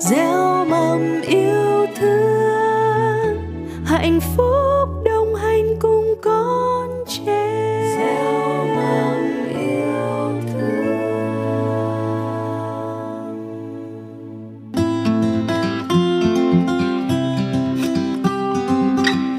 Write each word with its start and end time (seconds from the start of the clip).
gieo 0.00 0.64
mầm 0.64 1.20
yêu 1.22 1.86
thương 1.96 3.36
hạnh 3.84 4.20
phúc 4.36 4.88
đồng 5.04 5.34
hành 5.34 5.78
cùng 5.80 6.14
con 6.22 7.04
trẻ. 7.08 7.94
Gieo 7.96 8.66
mầm 8.66 9.48
yêu 9.48 10.42
thương. 10.52 10.72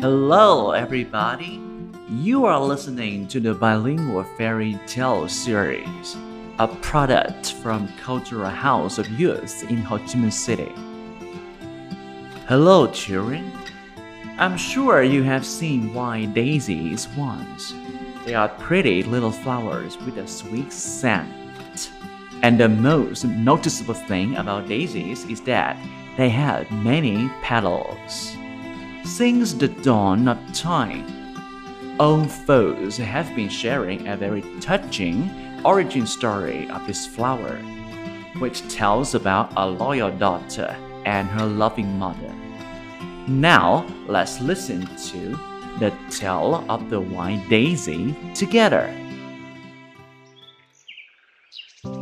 Hello, 0.02 0.72
everybody. 0.72 1.60
You 2.26 2.46
are 2.46 2.60
listening 2.60 3.28
to 3.28 3.40
the 3.40 3.54
bilingual 3.54 4.26
fairy 4.38 4.76
tale 4.96 5.28
series, 5.28 6.16
a 6.60 6.68
product 6.68 7.54
from 7.54 7.88
Cultural 7.98 8.50
House 8.50 9.00
of 9.00 9.10
Youth 9.20 9.68
in 9.72 9.78
Ho 9.78 9.98
Chi 9.98 10.06
Minh 10.06 10.32
City. 10.32 10.72
Hello, 12.48 12.86
children. 12.92 13.52
I'm 14.38 14.56
sure 14.56 15.02
you 15.02 15.24
have 15.24 15.48
seen 15.48 15.96
white 15.96 16.36
daisies 16.36 17.08
once. 17.18 17.74
They 18.26 18.36
are 18.36 18.50
pretty 18.50 19.02
little 19.02 19.32
flowers 19.32 19.98
with 19.98 20.18
a 20.18 20.28
sweet 20.28 20.72
scent. 20.72 21.92
And 22.44 22.60
the 22.60 22.70
most 22.70 23.26
noticeable 23.26 23.96
thing 23.96 24.36
about 24.36 24.68
daisies 24.68 25.26
is 25.26 25.42
that 25.42 25.76
they 26.18 26.30
have 26.30 26.70
many 26.70 27.30
petals. 27.42 28.38
Since 29.06 29.54
the 29.54 29.70
dawn 29.70 30.28
of 30.28 30.38
time, 30.54 31.36
old 32.00 32.30
folks 32.30 32.98
have 32.98 33.36
been 33.36 33.50
sharing 33.50 34.08
a 34.08 34.16
very 34.16 34.44
touching 34.60 35.43
origin 35.66 36.06
story 36.06 36.70
of 36.70 36.86
this 36.88 37.06
flower, 37.06 37.58
which 38.40 38.68
tells 38.74 39.16
about 39.16 39.52
a 39.58 39.68
loyal 39.68 40.12
daughter 40.12 40.76
and 41.06 41.28
her 41.30 41.46
loving 41.46 41.98
mother. 41.98 42.34
Now, 43.28 43.86
let's 44.08 44.42
listen 44.42 44.86
to 44.86 45.40
the 45.80 45.94
tale 46.10 46.66
of 46.70 46.90
the 46.90 47.00
white 47.00 47.48
daisy 47.50 48.16
together. 48.34 48.94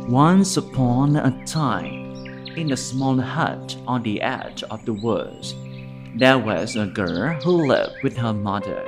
Once 0.08 0.56
upon 0.56 1.16
a 1.16 1.46
time, 1.46 2.12
in 2.56 2.72
a 2.72 2.76
small 2.76 3.18
hut 3.18 3.76
on 3.86 4.02
the 4.02 4.20
edge 4.20 4.62
of 4.64 4.84
the 4.84 4.92
woods, 4.92 5.54
there 6.16 6.38
was 6.38 6.76
a 6.76 6.86
girl 6.86 7.34
who 7.40 7.66
lived 7.66 8.02
with 8.02 8.16
her 8.16 8.32
mother. 8.32 8.84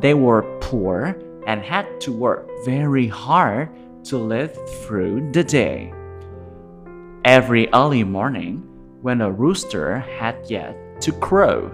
They 0.00 0.14
were 0.14 0.42
poor 0.60 1.16
and 1.48 1.62
had 1.62 1.98
to 2.02 2.12
work 2.12 2.46
very 2.62 3.08
hard 3.08 3.70
to 4.04 4.18
live 4.18 4.54
through 4.82 5.32
the 5.32 5.42
day. 5.42 5.90
Every 7.24 7.72
early 7.72 8.04
morning, 8.04 8.62
when 9.00 9.22
a 9.22 9.32
rooster 9.32 9.98
had 9.98 10.36
yet 10.46 10.76
to 11.00 11.10
crow, 11.10 11.72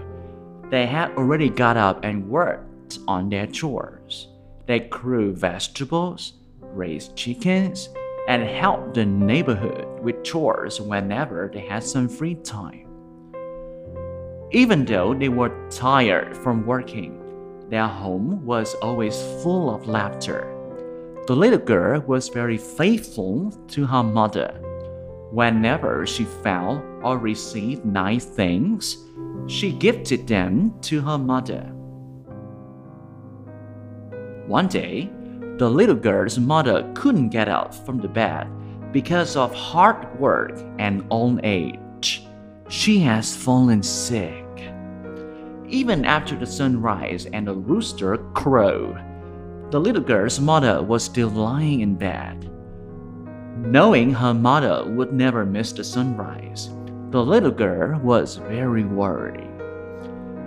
they 0.69 0.85
had 0.85 1.11
already 1.17 1.49
got 1.49 1.75
up 1.75 2.05
and 2.05 2.29
worked 2.29 2.99
on 3.05 3.29
their 3.29 3.47
chores. 3.47 4.29
They 4.65 4.79
grew 4.79 5.35
vegetables, 5.35 6.33
raised 6.61 7.17
chickens, 7.17 7.89
and 8.29 8.43
helped 8.43 8.93
the 8.93 9.05
neighborhood 9.05 9.99
with 9.99 10.23
chores 10.23 10.79
whenever 10.79 11.51
they 11.53 11.59
had 11.59 11.83
some 11.83 12.07
free 12.07 12.35
time. 12.35 12.87
Even 14.51 14.85
though 14.85 15.13
they 15.13 15.29
were 15.29 15.69
tired 15.69 16.35
from 16.37 16.65
working, 16.65 17.24
their 17.69 17.87
home 17.87 18.45
was 18.45 18.75
always 18.75 19.21
full 19.41 19.73
of 19.73 19.87
laughter. 19.87 20.51
The 21.27 21.35
little 21.35 21.59
girl 21.59 22.01
was 22.01 22.29
very 22.29 22.57
faithful 22.57 23.51
to 23.69 23.85
her 23.85 24.03
mother. 24.03 24.53
Whenever 25.31 26.05
she 26.05 26.23
found 26.23 26.83
or 27.03 27.17
received 27.17 27.83
nice 27.83 28.25
things, 28.25 28.97
she 29.47 29.71
gifted 29.71 30.27
them 30.27 30.79
to 30.81 31.01
her 31.01 31.17
mother. 31.17 31.63
One 34.47 34.67
day, 34.67 35.09
the 35.57 35.69
little 35.69 35.95
girl's 35.95 36.37
mother 36.37 36.89
couldn't 36.93 37.29
get 37.29 37.47
up 37.47 37.73
from 37.73 37.99
the 37.99 38.07
bed 38.07 38.47
because 38.91 39.35
of 39.35 39.53
hard 39.53 40.19
work 40.19 40.57
and 40.77 41.05
old 41.09 41.39
age. 41.43 42.23
She 42.69 42.99
has 42.99 43.35
fallen 43.35 43.81
sick. 43.81 44.44
Even 45.69 46.05
after 46.05 46.35
the 46.35 46.45
sunrise 46.45 47.25
and 47.33 47.47
the 47.47 47.53
rooster 47.53 48.17
crowed, 48.33 49.03
the 49.71 49.79
little 49.79 50.01
girl's 50.01 50.39
mother 50.39 50.83
was 50.83 51.03
still 51.03 51.29
lying 51.29 51.81
in 51.81 51.95
bed. 51.95 52.51
Knowing 53.57 54.13
her 54.13 54.33
mother 54.33 54.85
would 54.85 55.11
never 55.11 55.43
miss 55.43 55.71
the 55.71 55.83
sunrise, 55.83 56.69
the 57.09 57.23
little 57.23 57.51
girl 57.51 57.99
was 57.99 58.35
very 58.35 58.83
worried. 58.83 59.49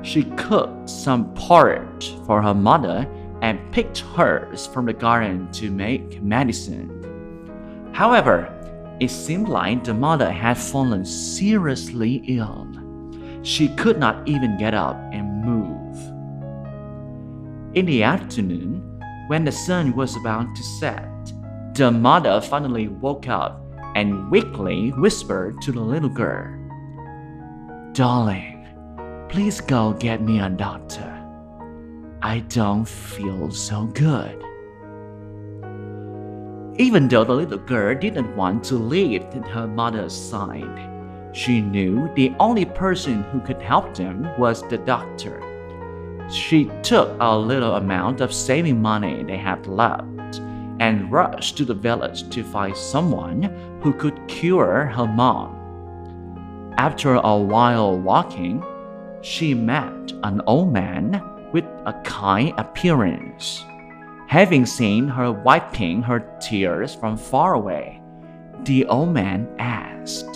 She 0.03 0.23
cooked 0.37 0.89
some 0.89 1.35
porridge 1.35 2.15
for 2.25 2.41
her 2.41 2.55
mother 2.55 3.09
and 3.43 3.73
picked 3.73 4.05
herbs 4.17 4.69
from 4.69 4.87
the 4.87 4.93
garden 4.93 5.51
to 5.53 5.71
make 5.71 6.23
medicine. 6.23 7.91
However, 7.93 8.55
it 9.01 9.11
seemed 9.11 9.49
like 9.49 9.83
the 9.83 9.95
mother 9.95 10.31
had 10.31 10.59
fallen 10.59 11.05
seriously 11.05 12.23
ill. 12.29 12.69
She 13.43 13.69
could 13.69 13.99
not 13.99 14.27
even 14.27 14.57
get 14.57 14.75
up 14.75 14.97
and 15.13 15.45
move. 15.45 15.97
In 17.77 17.87
the 17.87 18.03
afternoon, 18.03 18.83
when 19.29 19.45
the 19.45 19.53
sun 19.53 19.95
was 19.95 20.17
about 20.17 20.55
to 20.57 20.63
set, 20.63 21.09
the 21.75 21.91
mother 21.91 22.41
finally 22.41 22.89
woke 22.89 23.29
up 23.29 23.63
and 23.95 24.31
weakly 24.31 24.91
whispered 24.91 25.61
to 25.63 25.73
the 25.73 25.81
little 25.81 26.09
girl, 26.09 26.55
Darling, 27.93 28.67
please 29.29 29.61
go 29.61 29.93
get 29.93 30.23
me 30.23 30.41
a 30.41 30.49
doctor. 30.49 31.15
I 32.23 32.41
don't 32.49 32.89
feel 32.89 33.51
so 33.51 33.85
good. 33.87 34.43
Even 36.81 37.09
though 37.09 37.25
the 37.25 37.33
little 37.33 37.59
girl 37.59 37.95
didn't 37.95 38.37
want 38.37 38.65
to 38.65 38.75
leave 38.75 39.23
her 39.33 39.67
mother's 39.67 40.15
side, 40.15 40.98
she 41.33 41.61
knew 41.61 42.13
the 42.15 42.33
only 42.41 42.65
person 42.65 43.23
who 43.25 43.41
could 43.41 43.61
help 43.61 43.95
them 43.95 44.29
was 44.39 44.63
the 44.69 44.79
doctor. 44.79 45.43
She 46.31 46.71
took 46.83 47.17
a 47.21 47.37
little 47.37 47.77
amount 47.77 48.21
of 48.21 48.33
saving 48.33 48.83
money 48.83 49.23
they 49.23 49.37
had 49.37 49.67
left 49.67 50.41
and 50.81 51.11
rushed 51.11 51.57
to 51.57 51.65
the 51.65 51.75
village 51.75 52.29
to 52.31 52.45
find 52.45 52.77
someone 52.77 53.43
who 53.83 53.93
could 53.93 54.21
cure 54.29 54.87
her 54.87 55.07
mom. 55.07 55.55
After 56.79 57.15
a 57.15 57.37
while 57.37 57.99
walking, 57.99 58.63
she 59.23 59.55
met 59.55 60.13
an 60.23 60.41
old 60.47 60.73
man 60.73 61.23
with 61.53 61.65
a 61.87 61.93
kind 62.05 62.53
appearance. 62.57 63.65
Having 64.29 64.67
seen 64.67 65.09
her 65.09 65.33
wiping 65.33 66.03
her 66.03 66.21
tears 66.41 66.95
from 66.95 67.17
far 67.17 67.55
away, 67.55 68.01
the 68.65 68.85
old 68.87 69.13
man 69.13 69.49
asked, 69.59 70.28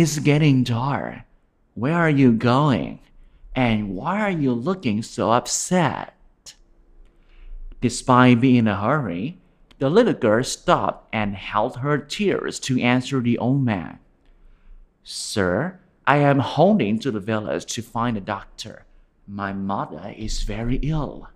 It's 0.00 0.20
getting 0.20 0.62
dark. 0.62 1.22
Where 1.74 1.96
are 1.96 2.08
you 2.08 2.30
going? 2.30 3.00
And 3.56 3.96
why 3.96 4.20
are 4.20 4.30
you 4.30 4.52
looking 4.52 5.02
so 5.02 5.32
upset? 5.32 6.14
Despite 7.80 8.40
being 8.40 8.54
in 8.54 8.68
a 8.68 8.80
hurry, 8.80 9.38
the 9.80 9.90
little 9.90 10.12
girl 10.12 10.44
stopped 10.44 11.08
and 11.12 11.34
held 11.34 11.78
her 11.78 11.98
tears 11.98 12.60
to 12.60 12.80
answer 12.80 13.20
the 13.20 13.38
old 13.38 13.64
man. 13.64 13.98
Sir, 15.02 15.80
I 16.06 16.18
am 16.18 16.38
holding 16.38 17.00
to 17.00 17.10
the 17.10 17.18
village 17.18 17.66
to 17.74 17.82
find 17.82 18.16
a 18.16 18.20
doctor. 18.20 18.84
My 19.26 19.52
mother 19.52 20.14
is 20.16 20.44
very 20.44 20.76
ill. 20.76 21.28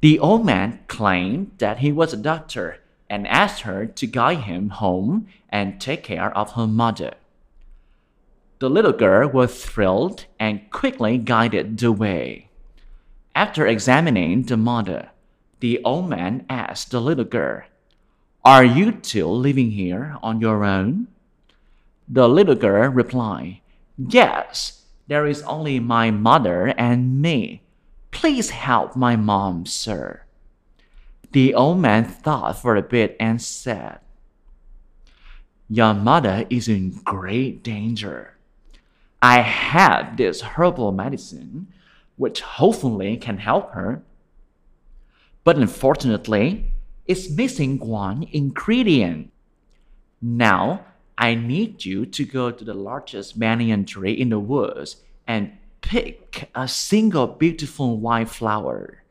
The 0.00 0.20
old 0.20 0.46
man 0.46 0.78
claimed 0.86 1.58
that 1.58 1.78
he 1.78 1.90
was 1.90 2.12
a 2.12 2.16
doctor 2.16 2.78
and 3.08 3.26
asked 3.28 3.62
her 3.62 3.86
to 3.86 4.06
guide 4.06 4.40
him 4.40 4.70
home 4.70 5.26
and 5.48 5.80
take 5.80 6.02
care 6.02 6.36
of 6.36 6.52
her 6.52 6.66
mother. 6.66 7.14
The 8.58 8.70
little 8.70 8.92
girl 8.92 9.28
was 9.28 9.64
thrilled 9.64 10.26
and 10.40 10.70
quickly 10.70 11.18
guided 11.18 11.78
the 11.78 11.92
way. 11.92 12.48
After 13.34 13.66
examining 13.66 14.42
the 14.42 14.56
mother, 14.56 15.10
the 15.60 15.82
old 15.84 16.08
man 16.08 16.46
asked 16.48 16.90
the 16.90 17.00
little 17.00 17.24
girl, 17.24 17.62
Are 18.44 18.64
you 18.64 18.92
two 18.92 19.26
living 19.26 19.72
here 19.72 20.16
on 20.22 20.40
your 20.40 20.64
own? 20.64 21.08
The 22.08 22.28
little 22.28 22.54
girl 22.54 22.90
replied, 22.90 23.60
Yes, 23.96 24.82
there 25.06 25.26
is 25.26 25.42
only 25.42 25.78
my 25.80 26.10
mother 26.10 26.74
and 26.78 27.20
me. 27.20 27.62
Please 28.10 28.50
help 28.50 28.96
my 28.96 29.16
mom, 29.16 29.66
sir. 29.66 30.23
The 31.34 31.52
old 31.52 31.80
man 31.80 32.04
thought 32.04 32.62
for 32.62 32.76
a 32.76 32.82
bit 32.82 33.16
and 33.18 33.42
said, 33.42 33.98
Your 35.68 35.92
mother 35.92 36.46
is 36.48 36.68
in 36.68 36.90
great 37.02 37.64
danger. 37.64 38.38
I 39.20 39.40
have 39.40 40.16
this 40.16 40.42
herbal 40.42 40.92
medicine 40.92 41.66
which 42.14 42.40
hopefully 42.40 43.16
can 43.16 43.38
help 43.38 43.72
her. 43.72 44.04
But 45.42 45.56
unfortunately, 45.56 46.70
it's 47.04 47.28
missing 47.28 47.80
one 47.80 48.28
ingredient. 48.30 49.32
Now, 50.22 50.84
I 51.18 51.34
need 51.34 51.84
you 51.84 52.06
to 52.06 52.24
go 52.24 52.52
to 52.52 52.64
the 52.64 52.74
largest 52.74 53.40
banyan 53.40 53.86
tree 53.86 54.12
in 54.12 54.28
the 54.28 54.38
woods 54.38 54.98
and 55.26 55.50
pick 55.80 56.48
a 56.54 56.68
single 56.68 57.26
beautiful 57.26 57.98
white 57.98 58.28
flower. 58.28 59.03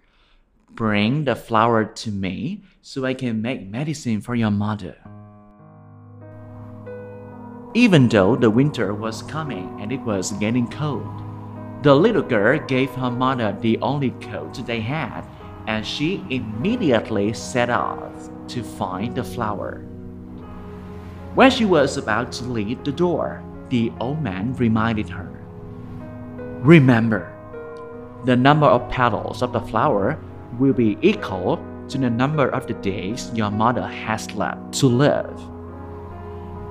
Bring 0.75 1.25
the 1.25 1.35
flower 1.35 1.85
to 1.85 2.11
me 2.11 2.63
so 2.81 3.05
I 3.05 3.13
can 3.13 3.43
make 3.43 3.69
medicine 3.69 4.21
for 4.21 4.33
your 4.33 4.49
mother. 4.49 4.95
Even 7.75 8.09
though 8.09 8.35
the 8.35 8.49
winter 8.49 8.91
was 8.91 9.21
coming 9.21 9.77
and 9.79 9.91
it 9.91 10.01
was 10.01 10.31
getting 10.33 10.67
cold, 10.67 11.05
the 11.83 11.93
little 11.93 12.23
girl 12.23 12.57
gave 12.57 12.89
her 12.91 13.11
mother 13.11 13.55
the 13.61 13.77
only 13.79 14.11
coat 14.21 14.65
they 14.65 14.79
had, 14.79 15.21
and 15.67 15.85
she 15.85 16.25
immediately 16.31 17.33
set 17.33 17.69
off 17.69 18.29
to 18.47 18.63
find 18.63 19.13
the 19.13 19.23
flower. 19.23 19.85
When 21.35 21.51
she 21.51 21.65
was 21.65 21.97
about 21.97 22.31
to 22.33 22.45
leave 22.45 22.83
the 22.83 22.91
door, 22.91 23.43
the 23.69 23.91
old 23.99 24.23
man 24.23 24.53
reminded 24.55 25.09
her 25.09 25.29
Remember, 26.63 27.29
the 28.25 28.35
number 28.35 28.65
of 28.65 28.89
petals 28.89 29.43
of 29.43 29.51
the 29.51 29.61
flower 29.61 30.17
will 30.59 30.73
be 30.73 30.97
equal 31.01 31.63
to 31.89 31.97
the 31.97 32.09
number 32.09 32.49
of 32.49 32.67
the 32.67 32.73
days 32.75 33.31
your 33.33 33.51
mother 33.51 33.85
has 33.85 34.33
left 34.35 34.73
to 34.73 34.87
live. 34.87 35.39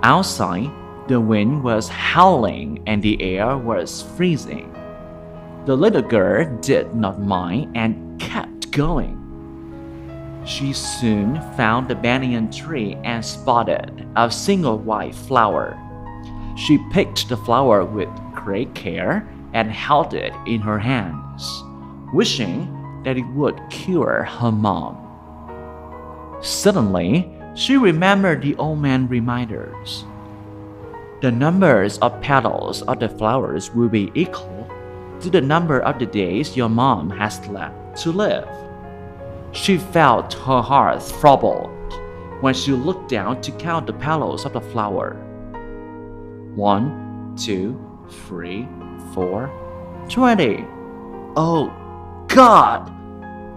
Outside, 0.02 0.70
the 1.08 1.20
wind 1.20 1.62
was 1.62 1.88
howling 1.88 2.82
and 2.87 3.02
the 3.02 3.20
air 3.23 3.56
was 3.56 4.02
freezing. 4.17 4.73
The 5.64 5.76
little 5.76 6.02
girl 6.02 6.58
did 6.61 6.94
not 6.94 7.20
mind 7.20 7.76
and 7.76 8.20
kept 8.20 8.70
going. 8.73 9.19
She 10.44 10.73
soon 10.73 11.40
found 11.56 11.87
the 11.87 11.94
banyan 11.94 12.50
tree 12.50 12.96
and 13.05 13.25
spotted 13.25 14.08
a 14.17 14.31
single 14.31 14.79
white 14.79 15.14
flower. 15.14 15.79
She 16.56 16.79
picked 16.90 17.29
the 17.29 17.37
flower 17.37 17.84
with 17.84 18.08
great 18.34 18.75
care 18.75 19.29
and 19.55 19.70
held 19.70 20.14
it 20.14 20.32
in 20.46 20.61
her 20.61 20.79
hands, 20.79 21.62
wishing 22.12 22.81
that 23.04 23.16
it 23.16 23.26
would 23.34 23.60
cure 23.70 24.25
her 24.25 24.52
mom. 24.52 24.99
Suddenly, 26.40 27.31
she 27.54 27.76
remembered 27.76 28.43
the 28.43 28.56
old 28.56 28.78
man's 28.78 29.10
reminders. 29.10 30.04
The 31.20 31.31
numbers 31.31 31.99
of 31.99 32.20
petals 32.20 32.82
of 32.82 32.99
the 32.99 33.08
flowers 33.08 33.72
will 33.75 33.88
be 33.88 34.10
equal 34.14 34.69
to 35.20 35.31
the 35.31 35.40
number 35.40 35.81
of 35.81 35.99
the 35.99 36.06
days 36.06 36.56
your 36.56 36.69
mom 36.69 37.10
has 37.10 37.46
left 37.46 37.96
to 38.02 38.10
live. 38.10 38.49
She 39.52 39.78
felt 39.78 40.32
her 40.34 40.60
heart 40.60 41.02
troubled 41.20 41.70
when 42.40 42.55
she 42.55 42.72
looked 42.72 43.08
down 43.08 43.40
to 43.43 43.52
count 43.52 43.87
the 43.87 43.93
petals 43.93 44.44
of 44.44 44.55
the 44.55 44.60
flower. 44.60 45.14
One, 46.56 47.37
two, 47.37 47.78
three, 48.26 48.66
four, 49.14 49.48
twenty. 50.08 50.64
Oh, 51.37 51.72
God! 52.32 52.90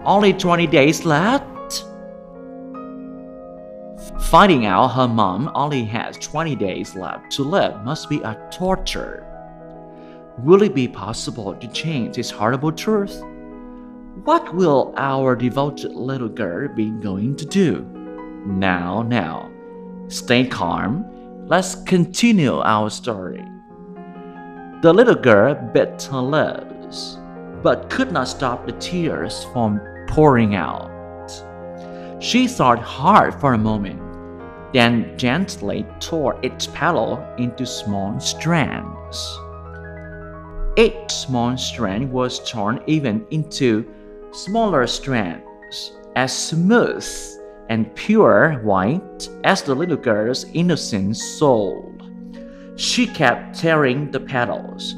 Only 0.04 0.34
20 0.34 0.66
days 0.66 1.06
left? 1.06 1.84
Finding 4.20 4.66
out 4.66 4.88
her 4.88 5.08
mom 5.08 5.50
only 5.54 5.82
has 5.84 6.18
20 6.18 6.54
days 6.56 6.94
left 6.94 7.32
to 7.32 7.42
live 7.42 7.82
must 7.84 8.10
be 8.10 8.20
a 8.20 8.36
torture. 8.50 9.24
Will 10.38 10.62
it 10.62 10.74
be 10.74 10.88
possible 10.88 11.54
to 11.54 11.68
change 11.68 12.16
this 12.16 12.30
horrible 12.30 12.70
truth? 12.70 13.18
What 14.24 14.54
will 14.54 14.92
our 14.98 15.34
devoted 15.34 15.94
little 15.94 16.28
girl 16.28 16.68
be 16.68 16.90
going 16.90 17.34
to 17.36 17.46
do? 17.46 17.82
Now, 18.44 19.00
now, 19.00 19.50
stay 20.08 20.46
calm. 20.46 21.06
Let's 21.46 21.76
continue 21.84 22.60
our 22.60 22.90
story. 22.90 23.42
The 24.82 24.92
little 24.92 25.14
girl 25.14 25.54
bit 25.54 26.02
her 26.10 26.20
lips, 26.20 27.16
but 27.66 27.90
could 27.90 28.12
not 28.12 28.28
stop 28.28 28.64
the 28.64 28.70
tears 28.74 29.42
from 29.52 29.80
pouring 30.06 30.54
out. 30.54 30.88
She 32.20 32.46
thought 32.46 32.78
hard 32.78 33.34
for 33.34 33.54
a 33.54 33.58
moment, 33.58 34.00
then 34.72 35.18
gently 35.18 35.84
tore 35.98 36.38
each 36.44 36.72
petal 36.72 37.18
into 37.38 37.66
small 37.66 38.20
strands. 38.20 39.18
Each 40.76 41.10
small 41.10 41.56
strand 41.56 42.12
was 42.12 42.38
torn 42.48 42.84
even 42.86 43.26
into 43.32 43.84
smaller 44.30 44.86
strands, 44.86 45.90
as 46.14 46.30
smooth 46.32 47.04
and 47.68 47.92
pure 47.96 48.60
white 48.62 49.28
as 49.42 49.62
the 49.62 49.74
little 49.74 49.96
girl's 49.96 50.44
innocent 50.52 51.16
soul. 51.16 51.92
She 52.76 53.08
kept 53.08 53.58
tearing 53.58 54.12
the 54.12 54.20
petals, 54.20 54.94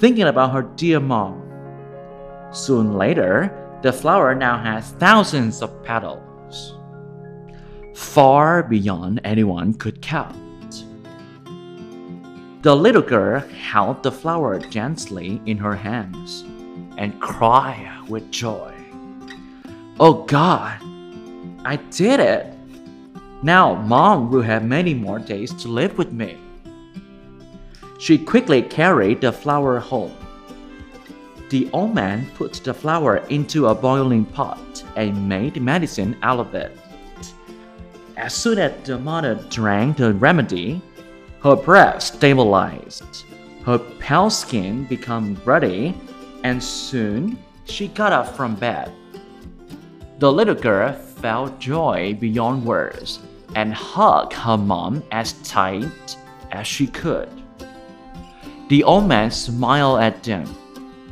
thinking 0.00 0.24
about 0.24 0.52
her 0.52 0.62
dear 0.62 0.98
mom. 0.98 1.47
Soon 2.50 2.94
later, 2.94 3.52
the 3.82 3.92
flower 3.92 4.34
now 4.34 4.58
has 4.58 4.92
thousands 4.92 5.62
of 5.62 5.84
petals, 5.84 6.74
far 7.94 8.62
beyond 8.62 9.20
anyone 9.22 9.74
could 9.74 10.00
count. 10.00 10.34
The 12.62 12.74
little 12.74 13.02
girl 13.02 13.40
held 13.40 14.02
the 14.02 14.10
flower 14.10 14.58
gently 14.58 15.40
in 15.46 15.58
her 15.58 15.76
hands 15.76 16.44
and 16.96 17.20
cried 17.20 18.02
with 18.08 18.30
joy. 18.30 18.74
Oh 20.00 20.24
God, 20.24 20.82
I 21.64 21.76
did 21.90 22.18
it! 22.18 22.52
Now 23.42 23.74
mom 23.74 24.30
will 24.30 24.42
have 24.42 24.64
many 24.64 24.94
more 24.94 25.20
days 25.20 25.54
to 25.54 25.68
live 25.68 25.96
with 25.96 26.12
me. 26.12 26.36
She 28.00 28.18
quickly 28.18 28.62
carried 28.62 29.20
the 29.20 29.32
flower 29.32 29.78
home. 29.78 30.16
The 31.48 31.70
old 31.72 31.94
man 31.94 32.26
put 32.34 32.52
the 32.54 32.74
flower 32.74 33.18
into 33.28 33.68
a 33.68 33.74
boiling 33.74 34.26
pot 34.26 34.84
and 34.96 35.28
made 35.28 35.60
medicine 35.62 36.16
out 36.22 36.40
of 36.40 36.54
it. 36.54 36.76
As 38.16 38.34
soon 38.34 38.58
as 38.58 38.72
the 38.84 38.98
mother 38.98 39.36
drank 39.48 39.96
the 39.96 40.12
remedy, 40.12 40.82
her 41.42 41.56
breath 41.56 42.02
stabilized, 42.02 43.24
her 43.64 43.78
pale 43.78 44.28
skin 44.28 44.84
became 44.84 45.40
ruddy, 45.44 45.94
and 46.44 46.62
soon 46.62 47.38
she 47.64 47.88
got 47.88 48.12
up 48.12 48.36
from 48.36 48.54
bed. 48.54 48.92
The 50.18 50.30
little 50.30 50.54
girl 50.54 50.92
felt 50.92 51.60
joy 51.60 52.16
beyond 52.20 52.64
words 52.64 53.20
and 53.54 53.72
hugged 53.72 54.32
her 54.32 54.56
mom 54.58 55.02
as 55.12 55.32
tight 55.44 56.16
as 56.50 56.66
she 56.66 56.86
could. 56.88 57.30
The 58.68 58.84
old 58.84 59.06
man 59.06 59.30
smiled 59.30 60.00
at 60.00 60.22
them. 60.22 60.44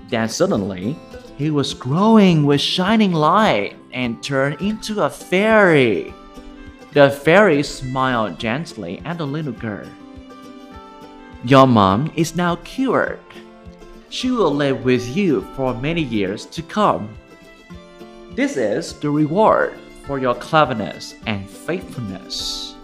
Then 0.08 0.28
suddenly, 0.28 0.96
he 1.36 1.50
was 1.50 1.74
glowing 1.74 2.46
with 2.46 2.60
shining 2.60 3.12
light 3.12 3.76
and 3.92 4.22
turned 4.22 4.60
into 4.60 5.02
a 5.02 5.10
fairy. 5.10 6.14
The 6.92 7.10
fairy 7.10 7.62
smiled 7.62 8.38
gently 8.38 9.02
at 9.04 9.18
the 9.18 9.26
little 9.26 9.52
girl. 9.52 9.88
Your 11.44 11.66
mom 11.66 12.10
is 12.16 12.36
now 12.36 12.56
cured. 12.56 13.20
She 14.08 14.30
will 14.30 14.54
live 14.54 14.84
with 14.84 15.16
you 15.16 15.42
for 15.56 15.74
many 15.74 16.02
years 16.02 16.46
to 16.46 16.62
come. 16.62 17.08
This 18.32 18.56
is 18.56 18.98
the 19.00 19.10
reward 19.10 19.74
for 20.06 20.18
your 20.18 20.34
cleverness 20.34 21.14
and 21.26 21.48
faithfulness. 21.48 22.76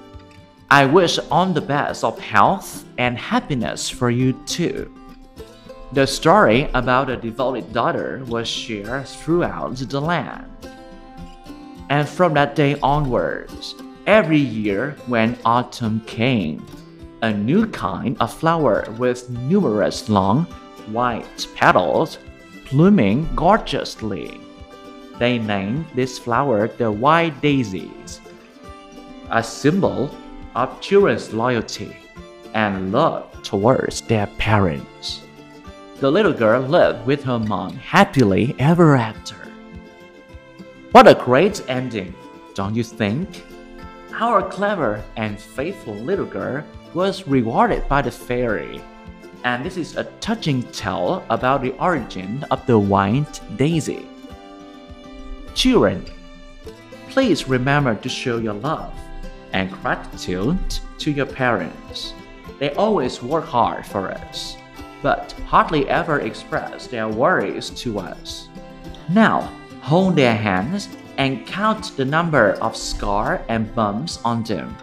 I 0.70 0.86
wish 0.86 1.18
all 1.30 1.46
the 1.46 1.60
best 1.60 2.04
of 2.04 2.18
health 2.18 2.84
and 2.98 3.16
happiness 3.16 3.88
for 3.88 4.10
you 4.10 4.32
too. 4.46 4.92
The 5.92 6.06
story 6.06 6.70
about 6.72 7.10
a 7.10 7.18
devoted 7.18 7.70
daughter 7.74 8.22
was 8.26 8.48
shared 8.48 9.06
throughout 9.06 9.76
the 9.76 10.00
land. 10.00 10.48
And 11.90 12.08
from 12.08 12.32
that 12.32 12.56
day 12.56 12.76
onwards, 12.82 13.74
every 14.06 14.38
year 14.38 14.96
when 15.06 15.36
autumn 15.44 16.00
came, 16.06 16.64
a 17.20 17.30
new 17.30 17.66
kind 17.66 18.16
of 18.20 18.32
flower 18.32 18.86
with 18.96 19.28
numerous 19.28 20.08
long, 20.08 20.44
white 20.88 21.46
petals 21.54 22.16
blooming 22.70 23.28
gorgeously. 23.36 24.40
They 25.18 25.38
named 25.38 25.84
this 25.94 26.18
flower 26.18 26.68
the 26.68 26.90
white 26.90 27.38
daisies, 27.42 28.22
a 29.30 29.42
symbol 29.42 30.08
of 30.54 30.80
children's 30.80 31.34
loyalty 31.34 31.94
and 32.54 32.92
love 32.92 33.28
towards 33.42 34.00
their 34.00 34.26
parents. 34.38 35.20
The 36.02 36.10
little 36.10 36.32
girl 36.32 36.60
lived 36.62 37.06
with 37.06 37.22
her 37.22 37.38
mom 37.38 37.76
happily 37.76 38.56
ever 38.58 38.96
after. 38.96 39.36
What 40.90 41.06
a 41.06 41.14
great 41.14 41.62
ending, 41.68 42.12
don't 42.54 42.74
you 42.74 42.82
think? 42.82 43.44
Our 44.12 44.42
clever 44.42 45.00
and 45.14 45.38
faithful 45.38 45.94
little 45.94 46.26
girl 46.26 46.64
was 46.92 47.28
rewarded 47.28 47.88
by 47.88 48.02
the 48.02 48.10
fairy. 48.10 48.82
And 49.44 49.64
this 49.64 49.76
is 49.76 49.96
a 49.96 50.10
touching 50.18 50.64
tale 50.72 51.24
about 51.30 51.62
the 51.62 51.78
origin 51.78 52.44
of 52.50 52.66
the 52.66 52.80
white 52.80 53.40
daisy. 53.56 54.04
Children, 55.54 56.04
please 57.10 57.46
remember 57.46 57.94
to 57.94 58.08
show 58.08 58.38
your 58.38 58.54
love 58.54 58.92
and 59.52 59.70
gratitude 59.70 60.58
to 60.98 61.12
your 61.12 61.26
parents. 61.26 62.12
They 62.58 62.70
always 62.70 63.22
work 63.22 63.44
hard 63.44 63.86
for 63.86 64.10
us, 64.10 64.56
but 65.02 65.32
hardly 65.46 65.88
ever 65.88 66.20
express 66.20 66.86
their 66.86 67.08
worries 67.08 67.70
to 67.70 67.98
us. 67.98 68.48
Now, 69.08 69.52
hold 69.80 70.16
their 70.16 70.36
hands 70.36 70.88
and 71.18 71.46
count 71.46 71.96
the 71.96 72.04
number 72.04 72.52
of 72.62 72.76
scars 72.76 73.40
and 73.48 73.74
bumps 73.74 74.20
on 74.24 74.42
them, 74.44 74.76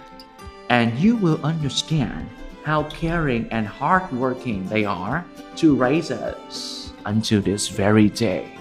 and 0.69 0.97
you 0.99 1.15
will 1.15 1.43
understand 1.43 2.29
how 2.63 2.83
caring 2.83 3.47
and 3.51 3.65
hardworking 3.65 4.67
they 4.67 4.85
are 4.85 5.25
to 5.55 5.75
raise 5.75 6.11
us 6.11 6.93
until 7.05 7.41
this 7.41 7.67
very 7.67 8.09
day. 8.09 8.51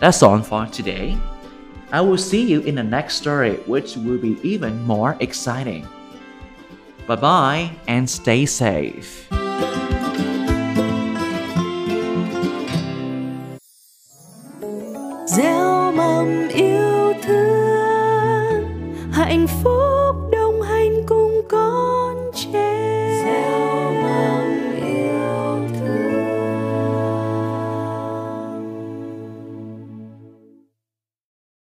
That's 0.00 0.22
all 0.22 0.42
for 0.42 0.66
today. 0.66 1.16
I 1.92 2.00
will 2.00 2.18
see 2.18 2.42
you 2.42 2.60
in 2.62 2.74
the 2.74 2.82
next 2.82 3.16
story, 3.16 3.56
which 3.66 3.96
will 3.96 4.18
be 4.18 4.38
even 4.42 4.82
more 4.82 5.16
exciting. 5.20 5.86
Bye 7.06 7.16
bye 7.16 7.70
and 7.86 8.08
stay 8.08 8.46
safe. 8.46 9.28
Gieo 16.26 16.48
yêu 16.48 17.12
thương 17.22 18.64
hạnh 19.12 19.46
phúc. 19.46 20.01